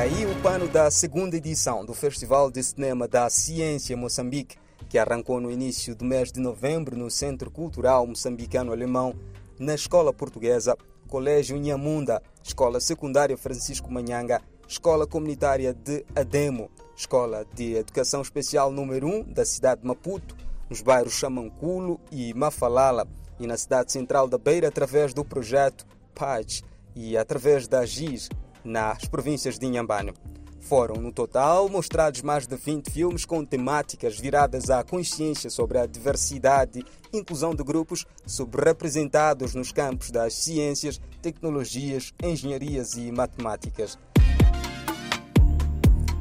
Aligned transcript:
aí 0.00 0.24
o 0.24 0.34
pano 0.40 0.66
da 0.66 0.90
segunda 0.90 1.36
edição 1.36 1.84
do 1.84 1.92
Festival 1.92 2.50
de 2.50 2.62
Cinema 2.62 3.06
da 3.06 3.28
Ciência 3.28 3.94
Moçambique, 3.94 4.56
que 4.88 4.96
arrancou 4.96 5.38
no 5.42 5.50
início 5.50 5.94
do 5.94 6.06
mês 6.06 6.32
de 6.32 6.40
novembro 6.40 6.96
no 6.96 7.10
Centro 7.10 7.50
Cultural 7.50 8.06
Moçambicano-Alemão, 8.06 9.14
na 9.58 9.74
Escola 9.74 10.10
Portuguesa, 10.10 10.74
Colégio 11.06 11.54
Inhamunda, 11.54 12.22
Escola 12.42 12.80
Secundária 12.80 13.36
Francisco 13.36 13.92
Manhanga, 13.92 14.40
Escola 14.66 15.06
Comunitária 15.06 15.74
de 15.74 16.02
Ademo, 16.16 16.70
Escola 16.96 17.44
de 17.54 17.74
Educação 17.74 18.22
Especial 18.22 18.72
número 18.72 19.06
1 19.06 19.34
da 19.34 19.44
cidade 19.44 19.82
de 19.82 19.86
Maputo, 19.86 20.34
nos 20.70 20.80
bairros 20.80 21.12
Chamanculo 21.12 22.00
e 22.10 22.32
Mafalala, 22.32 23.06
e 23.38 23.46
na 23.46 23.58
cidade 23.58 23.92
central 23.92 24.26
da 24.26 24.38
Beira 24.38 24.68
através 24.68 25.12
do 25.12 25.26
projeto 25.26 25.84
PAG 26.14 26.62
e 26.96 27.18
através 27.18 27.68
da 27.68 27.84
GIS 27.84 28.30
nas 28.64 29.04
províncias 29.04 29.58
de 29.58 29.66
Inhambane. 29.66 30.12
Foram, 30.60 30.96
no 30.96 31.10
total, 31.10 31.68
mostrados 31.68 32.22
mais 32.22 32.46
de 32.46 32.54
20 32.54 32.90
filmes 32.90 33.24
com 33.24 33.44
temáticas 33.44 34.18
viradas 34.18 34.70
à 34.70 34.84
consciência 34.84 35.50
sobre 35.50 35.78
a 35.78 35.86
diversidade 35.86 36.84
e 37.12 37.18
inclusão 37.18 37.54
de 37.54 37.64
grupos 37.64 38.06
subrepresentados 38.26 39.54
nos 39.54 39.72
campos 39.72 40.10
das 40.10 40.34
ciências, 40.34 41.00
tecnologias, 41.22 42.12
engenharias 42.22 42.94
e 42.94 43.10
matemáticas. 43.10 43.98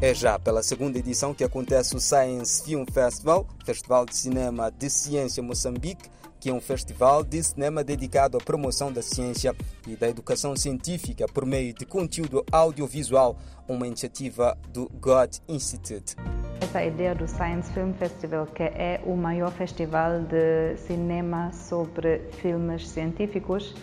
É 0.01 0.13
já 0.13 0.39
pela 0.39 0.63
segunda 0.63 0.97
edição 0.97 1.33
que 1.33 1.43
acontece 1.43 1.93
o 1.93 1.99
Science 1.99 2.63
Film 2.63 2.85
Festival, 2.89 3.45
Festival 3.65 4.05
de 4.05 4.15
Cinema 4.15 4.71
de 4.71 4.89
Ciência 4.89 5.43
Moçambique, 5.43 6.09
que 6.39 6.49
é 6.49 6.53
um 6.53 6.61
festival 6.61 7.23
de 7.23 7.43
cinema 7.43 7.83
dedicado 7.83 8.37
à 8.37 8.39
promoção 8.39 8.91
da 8.91 9.01
ciência 9.01 9.53
e 9.85 9.95
da 9.95 10.07
educação 10.07 10.55
científica 10.55 11.25
por 11.27 11.45
meio 11.45 11.73
de 11.73 11.85
conteúdo 11.85 12.45
audiovisual, 12.51 13.37
uma 13.67 13.85
iniciativa 13.85 14.57
do 14.69 14.89
God 14.99 15.35
Institute. 15.47 16.15
Essa 16.61 16.83
ideia 16.83 17.13
do 17.13 17.27
Science 17.27 17.71
Film 17.73 17.93
Festival, 17.93 18.45
que 18.47 18.63
é 18.63 19.01
o 19.05 19.15
maior 19.15 19.51
festival 19.51 20.21
de 20.21 20.77
cinema 20.77 21.51
sobre 21.51 22.19
filmes 22.41 22.87
científicos, 22.87 23.75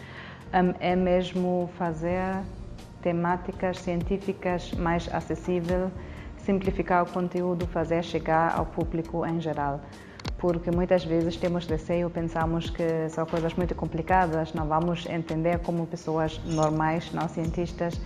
hum, 0.54 0.74
é 0.80 0.96
mesmo 0.96 1.68
fazer 1.76 2.42
temáticas 3.02 3.78
científicas 3.80 4.72
mais 4.72 5.08
acessível, 5.12 5.90
simplificar 6.38 7.02
o 7.02 7.06
conteúdo, 7.06 7.66
fazer 7.66 8.02
chegar 8.02 8.56
ao 8.56 8.66
público 8.66 9.26
em 9.26 9.40
geral 9.40 9.80
porque 10.38 10.70
muitas 10.70 11.04
vezes 11.04 11.36
temos 11.36 11.66
receio, 11.66 12.10
pensamos 12.10 12.70
que 12.70 13.08
são 13.08 13.24
coisas 13.26 13.54
muito 13.54 13.74
complicadas, 13.74 14.52
não 14.52 14.66
vamos 14.66 15.06
entender 15.06 15.58
como 15.60 15.86
pessoas 15.86 16.38
normais, 16.44 17.12
não 17.12 17.28
cientistas, 17.28 18.00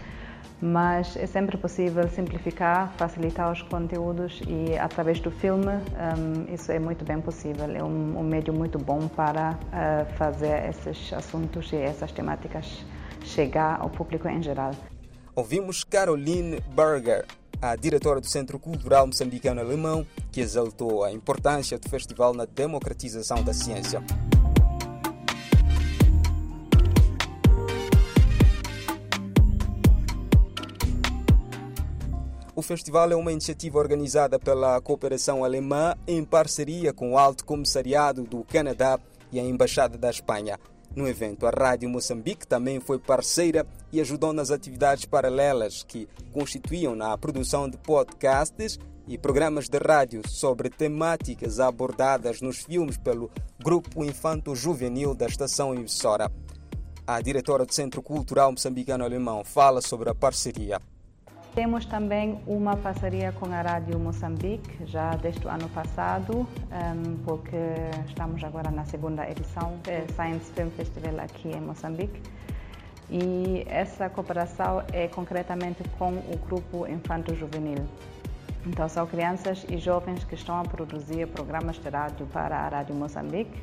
mas 0.60 1.16
é 1.16 1.26
sempre 1.26 1.56
possível 1.56 2.06
simplificar, 2.08 2.92
facilitar 2.96 3.50
os 3.50 3.62
conteúdos 3.62 4.42
e 4.46 4.76
através 4.76 5.18
do 5.18 5.30
filme 5.30 5.72
um, 5.72 6.52
isso 6.52 6.70
é 6.70 6.78
muito 6.78 7.04
bem 7.04 7.20
possível. 7.20 7.64
É 7.74 7.82
um, 7.82 8.18
um 8.18 8.52
muito 8.52 8.78
bom 8.78 9.08
para 9.08 9.52
uh, 9.52 10.16
fazer 10.16 10.68
esses 10.68 11.12
assuntos 11.12 11.72
e 11.72 11.76
essas 11.76 12.12
temáticas 12.12 12.84
chegar 13.24 13.80
ao 13.80 13.88
público 13.88 14.28
em 14.28 14.42
geral. 14.42 14.72
Ouvimos 15.34 15.82
Caroline 15.84 16.60
Berger, 16.74 17.24
a 17.62 17.74
diretora 17.74 18.20
do 18.20 18.26
Centro 18.26 18.58
Cultural 18.58 19.06
Moçambicano 19.06 19.60
Alemão, 19.60 20.06
que 20.30 20.40
exaltou 20.40 21.04
a 21.04 21.12
importância 21.12 21.78
do 21.78 21.88
festival 21.88 22.32
na 22.34 22.44
democratização 22.44 23.42
da 23.42 23.52
ciência. 23.52 24.02
O 32.60 32.62
festival 32.62 33.10
é 33.10 33.16
uma 33.16 33.32
iniciativa 33.32 33.78
organizada 33.78 34.38
pela 34.38 34.78
Cooperação 34.82 35.42
Alemã 35.42 35.96
em 36.06 36.22
parceria 36.22 36.92
com 36.92 37.12
o 37.12 37.18
Alto 37.18 37.42
Comissariado 37.44 38.22
do 38.22 38.44
Canadá 38.44 38.98
e 39.32 39.40
a 39.40 39.42
Embaixada 39.42 39.96
da 39.96 40.10
Espanha. 40.10 40.58
No 40.94 41.08
evento, 41.08 41.46
a 41.46 41.50
Rádio 41.50 41.88
Moçambique 41.88 42.46
também 42.46 42.78
foi 42.78 42.98
parceira 42.98 43.66
e 43.92 44.00
ajudou 44.00 44.32
nas 44.32 44.50
atividades 44.50 45.06
paralelas 45.06 45.84
que 45.84 46.08
constituíam 46.32 46.94
na 46.94 47.16
produção 47.16 47.66
de 47.66 47.78
podcasts 47.78 48.78
e 49.10 49.18
programas 49.18 49.68
de 49.68 49.76
rádio 49.76 50.22
sobre 50.28 50.70
temáticas 50.70 51.58
abordadas 51.58 52.40
nos 52.40 52.62
filmes 52.62 52.96
pelo 52.96 53.28
Grupo 53.58 54.04
Infanto 54.04 54.54
Juvenil 54.54 55.16
da 55.16 55.26
estação 55.26 55.74
emissora. 55.74 56.30
A 57.04 57.20
diretora 57.20 57.66
do 57.66 57.74
Centro 57.74 58.00
Cultural 58.00 58.52
Moçambicano 58.52 59.02
Alemão 59.04 59.42
fala 59.42 59.80
sobre 59.80 60.08
a 60.08 60.14
parceria. 60.14 60.80
Temos 61.56 61.84
também 61.86 62.40
uma 62.46 62.76
parceria 62.76 63.32
com 63.32 63.46
a 63.46 63.60
Rádio 63.60 63.98
Moçambique, 63.98 64.86
já 64.86 65.16
desde 65.16 65.44
o 65.44 65.50
ano 65.50 65.68
passado, 65.70 66.46
ehm, 66.70 67.16
porque 67.24 67.56
estamos 68.06 68.44
agora 68.44 68.70
na 68.70 68.84
segunda 68.84 69.28
edição 69.28 69.72
do 69.82 70.14
Science 70.14 70.52
Film 70.52 70.70
Festival 70.70 71.18
aqui 71.18 71.48
em 71.48 71.60
Moçambique. 71.60 72.22
E 73.10 73.64
essa 73.66 74.08
cooperação 74.08 74.84
é 74.92 75.08
concretamente 75.08 75.82
com 75.98 76.12
o 76.12 76.38
grupo 76.46 76.86
Infanto 76.86 77.34
Juvenil. 77.34 77.88
Então, 78.66 78.88
são 78.88 79.06
crianças 79.06 79.64
e 79.68 79.78
jovens 79.78 80.24
que 80.24 80.34
estão 80.34 80.60
a 80.60 80.62
produzir 80.64 81.26
programas 81.28 81.76
de 81.76 81.88
rádio 81.88 82.26
para 82.26 82.56
a 82.56 82.68
Rádio 82.68 82.94
Moçambique, 82.94 83.62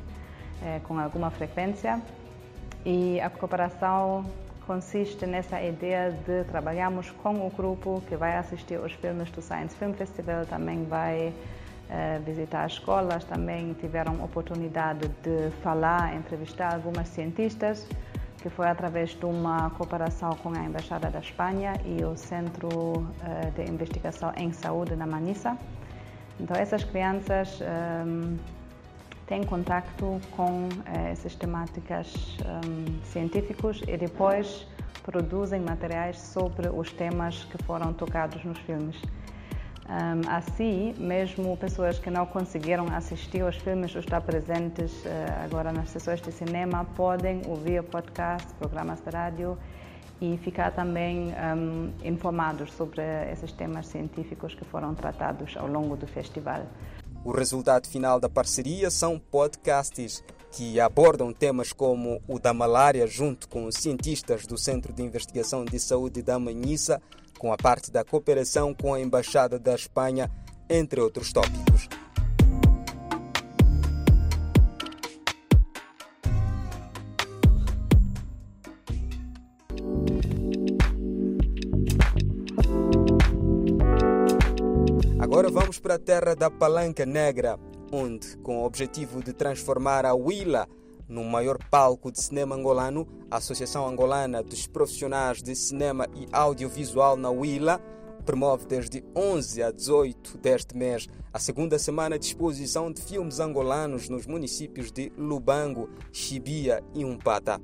eh, 0.62 0.80
com 0.84 0.98
alguma 0.98 1.30
frequência. 1.30 2.02
E 2.84 3.20
a 3.20 3.30
cooperação 3.30 4.24
consiste 4.68 5.24
nessa 5.24 5.62
ideia 5.62 6.10
de 6.10 6.44
trabalharmos 6.44 7.10
com 7.10 7.46
o 7.46 7.50
grupo 7.50 8.02
que 8.06 8.16
vai 8.16 8.36
assistir 8.36 8.78
os 8.78 8.92
filmes 8.92 9.30
do 9.30 9.40
Science 9.40 9.74
Film 9.74 9.92
Festival, 9.94 10.44
também 10.44 10.84
vai 10.84 11.28
uh, 11.28 12.22
visitar 12.22 12.66
escolas, 12.66 13.24
também 13.24 13.72
tiveram 13.80 14.22
oportunidade 14.22 15.08
de 15.22 15.50
falar, 15.62 16.14
entrevistar 16.14 16.74
algumas 16.74 17.08
cientistas, 17.08 17.88
que 18.40 18.48
foi 18.48 18.68
através 18.68 19.10
de 19.10 19.24
uma 19.24 19.70
cooperação 19.70 20.30
com 20.42 20.50
a 20.50 20.64
Embaixada 20.64 21.10
da 21.10 21.18
Espanha 21.18 21.74
e 21.84 22.04
o 22.04 22.16
Centro 22.16 22.68
uh, 22.68 23.50
de 23.54 23.70
Investigação 23.70 24.32
em 24.36 24.52
Saúde 24.52 24.94
na 24.96 25.06
Manissa. 25.06 25.56
Então 26.40 26.56
essas 26.56 26.84
crianças 26.84 27.60
um, 27.60 27.64
ehm, 27.64 28.38
têm 29.26 29.42
contato 29.42 30.20
com 30.36 30.68
eh, 30.86 31.10
essas 31.10 31.34
temáticas 31.34 32.38
um, 32.46 33.04
científicos 33.04 33.82
e 33.88 33.96
depois 33.96 34.66
produzem 35.02 35.60
materiais 35.60 36.18
sobre 36.18 36.68
os 36.68 36.92
temas 36.92 37.44
que 37.44 37.62
foram 37.64 37.92
tocados 37.92 38.42
nos 38.44 38.58
filmes. 38.60 38.96
Um, 39.88 40.28
assim, 40.28 40.94
mesmo 40.98 41.56
pessoas 41.56 41.98
que 41.98 42.10
não 42.10 42.26
conseguiram 42.26 42.86
assistir 42.94 43.40
aos 43.40 43.56
filmes 43.56 43.94
ou 43.94 44.00
estar 44.00 44.20
presentes 44.20 44.92
uh, 44.92 45.44
agora 45.44 45.72
nas 45.72 45.88
sessões 45.88 46.20
de 46.20 46.30
cinema 46.30 46.84
podem 46.94 47.40
ouvir 47.46 47.82
podcast, 47.84 48.46
programas 48.58 49.00
de 49.00 49.08
rádio 49.10 49.58
e 50.20 50.36
ficar 50.38 50.72
também 50.72 51.32
um, 51.32 51.90
informados 52.04 52.70
sobre 52.74 53.00
esses 53.32 53.50
temas 53.52 53.86
científicos 53.86 54.54
que 54.54 54.64
foram 54.64 54.94
tratados 54.94 55.56
ao 55.56 55.66
longo 55.66 55.96
do 55.96 56.06
festival. 56.06 56.66
O 57.24 57.30
resultado 57.32 57.88
final 57.88 58.20
da 58.20 58.28
parceria 58.28 58.90
são 58.90 59.18
podcasts 59.18 60.22
que 60.50 60.80
abordam 60.80 61.32
temas 61.32 61.72
como 61.72 62.20
o 62.26 62.38
da 62.38 62.52
malária 62.52 63.06
junto 63.06 63.48
com 63.48 63.70
cientistas 63.70 64.46
do 64.46 64.58
Centro 64.58 64.92
de 64.92 65.02
Investigação 65.02 65.64
de 65.64 65.78
Saúde 65.78 66.22
da 66.22 66.38
Manhissa, 66.38 67.00
com 67.38 67.52
a 67.52 67.56
parte 67.56 67.90
da 67.90 68.04
cooperação 68.04 68.74
com 68.74 68.92
a 68.92 69.00
Embaixada 69.00 69.58
da 69.58 69.74
Espanha, 69.74 70.30
entre 70.68 71.00
outros 71.00 71.32
tópicos. 71.32 71.88
Agora 85.18 85.50
vamos 85.50 85.78
para 85.78 85.94
a 85.94 85.98
terra 85.98 86.34
da 86.34 86.50
Palanca 86.50 87.06
Negra, 87.06 87.58
onde, 87.92 88.36
com 88.38 88.58
o 88.58 88.64
objetivo 88.64 89.22
de 89.22 89.32
transformar 89.32 90.04
a 90.04 90.12
Huila 90.12 90.66
no 91.08 91.24
maior 91.24 91.58
palco 91.70 92.12
de 92.12 92.20
cinema 92.20 92.54
angolano, 92.54 93.08
a 93.30 93.38
Associação 93.38 93.88
Angolana 93.88 94.42
dos 94.42 94.66
Profissionais 94.66 95.42
de 95.42 95.56
Cinema 95.56 96.06
e 96.14 96.26
Audiovisual 96.30 97.16
na 97.16 97.30
Huila 97.30 97.80
promove 98.26 98.66
desde 98.66 99.02
11 99.16 99.62
a 99.62 99.70
18 99.70 100.36
deste 100.36 100.76
mês 100.76 101.08
a 101.32 101.38
segunda 101.38 101.78
semana 101.78 102.18
de 102.18 102.26
exposição 102.26 102.92
de 102.92 103.00
filmes 103.00 103.40
angolanos 103.40 104.10
nos 104.10 104.26
municípios 104.26 104.92
de 104.92 105.10
Lubango, 105.16 105.88
Chibia 106.12 106.84
e 106.94 107.06
Umpata. 107.06 107.58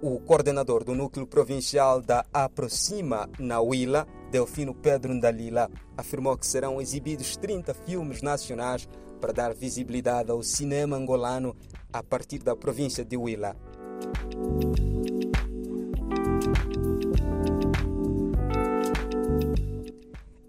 O 0.00 0.18
coordenador 0.18 0.82
do 0.82 0.96
núcleo 0.96 1.28
provincial 1.28 2.02
da 2.02 2.24
Aproxima, 2.32 3.30
na 3.38 3.60
Huila, 3.60 4.04
Delfino 4.32 4.74
Pedro 4.74 5.14
Ndalila, 5.14 5.70
afirmou 5.96 6.36
que 6.36 6.44
serão 6.44 6.80
exibidos 6.80 7.36
30 7.36 7.72
filmes 7.72 8.20
nacionais 8.20 8.88
para 9.20 9.32
dar 9.32 9.54
visibilidade 9.54 10.32
ao 10.32 10.42
cinema 10.42 10.96
angolano 10.96 11.54
a 11.92 12.02
partir 12.02 12.38
da 12.38 12.56
província 12.56 13.04
de 13.04 13.16
Huila. 13.16 13.56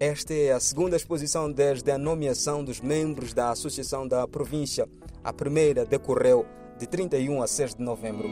Esta 0.00 0.34
é 0.34 0.52
a 0.52 0.60
segunda 0.60 0.96
exposição 0.96 1.50
desde 1.50 1.90
a 1.90 1.96
nomeação 1.96 2.64
dos 2.64 2.80
membros 2.80 3.32
da 3.32 3.50
Associação 3.50 4.06
da 4.06 4.28
Província. 4.28 4.88
A 5.22 5.32
primeira 5.32 5.84
decorreu 5.84 6.44
de 6.78 6.86
31 6.86 7.42
a 7.42 7.46
6 7.46 7.76
de 7.76 7.82
novembro. 7.82 8.28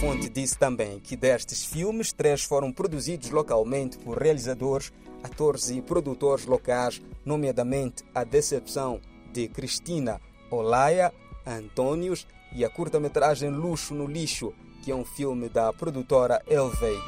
Fonte 0.00 0.30
disse 0.30 0.56
também 0.56 0.98
que 0.98 1.14
destes 1.14 1.62
filmes, 1.62 2.10
três 2.10 2.42
foram 2.42 2.72
produzidos 2.72 3.28
localmente 3.28 3.98
por 3.98 4.16
realizadores, 4.16 4.90
atores 5.22 5.68
e 5.68 5.82
produtores 5.82 6.46
locais, 6.46 7.02
nomeadamente 7.22 8.02
A 8.14 8.24
Decepção 8.24 8.98
de 9.30 9.46
Cristina 9.46 10.18
Olaya 10.50 11.12
Antônios 11.46 12.26
e 12.54 12.64
a 12.64 12.70
curta-metragem 12.70 13.50
Luxo 13.50 13.92
no 13.92 14.06
Lixo, 14.06 14.54
que 14.82 14.90
é 14.90 14.94
um 14.94 15.04
filme 15.04 15.50
da 15.50 15.70
produtora 15.70 16.42
Elevate. 16.46 17.04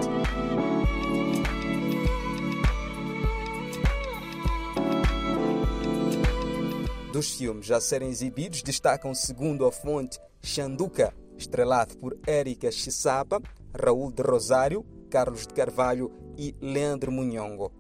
Dos 7.11 7.35
filmes 7.37 7.71
a 7.71 7.81
serem 7.81 8.11
exibidos, 8.11 8.63
destacam, 8.63 9.15
segundo 9.15 9.65
a 9.65 9.73
fonte, 9.73 10.21
Xanduca, 10.43 11.15
estrelado 11.43 11.97
por 11.99 12.17
Érica 12.27 12.71
Chisapa, 12.71 13.41
Raul 13.75 14.13
de 14.13 14.23
Rosário, 14.23 14.85
Carlos 15.11 15.47
de 15.47 15.55
Carvalho 15.55 16.11
e 16.39 16.55
Leandro 16.61 17.13
Munhongo. 17.13 17.71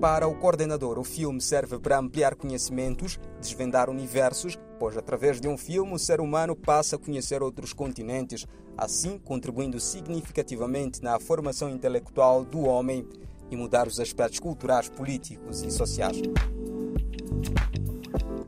Para 0.00 0.26
o 0.26 0.34
coordenador, 0.34 0.98
o 0.98 1.04
filme 1.04 1.40
serve 1.40 1.78
para 1.78 1.96
ampliar 1.96 2.34
conhecimentos, 2.34 3.20
desvendar 3.40 3.88
universos, 3.88 4.58
pois 4.76 4.96
através 4.96 5.40
de 5.40 5.46
um 5.46 5.56
filme 5.56 5.94
o 5.94 5.98
ser 5.98 6.20
humano 6.20 6.56
passa 6.56 6.96
a 6.96 6.98
conhecer 6.98 7.40
outros 7.40 7.72
continentes, 7.72 8.44
assim 8.76 9.16
contribuindo 9.16 9.78
significativamente 9.78 11.00
na 11.02 11.20
formação 11.20 11.70
intelectual 11.70 12.44
do 12.44 12.62
homem 12.62 13.06
e 13.50 13.56
mudar 13.56 13.86
os 13.86 14.00
aspectos 14.00 14.40
culturais, 14.40 14.88
políticos 14.88 15.62
e 15.62 15.70
sociais. 15.70 16.20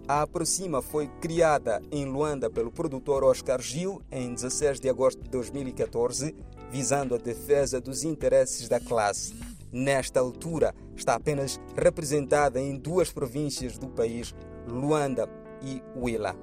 A 0.06 0.22
Aproxima 0.22 0.82
foi 0.82 1.08
criada 1.20 1.80
em 1.90 2.04
Luanda 2.04 2.50
pelo 2.50 2.70
produtor 2.70 3.24
Oscar 3.24 3.60
Gil 3.60 4.02
em 4.12 4.34
16 4.34 4.78
de 4.78 4.88
agosto 4.88 5.22
de 5.22 5.30
2014, 5.30 6.34
visando 6.70 7.14
a 7.14 7.18
defesa 7.18 7.80
dos 7.80 8.04
interesses 8.04 8.68
da 8.68 8.78
classe 8.78 9.34
nesta 9.74 10.20
altura, 10.20 10.72
está 10.94 11.16
apenas 11.16 11.60
representada 11.76 12.60
em 12.60 12.78
duas 12.78 13.10
províncias 13.12 13.76
do 13.76 13.88
país, 13.88 14.32
Luanda 14.68 15.28
e 15.60 15.82
Huila. 15.96 16.36